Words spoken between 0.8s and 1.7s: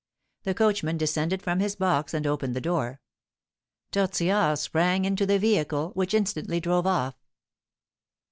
descended from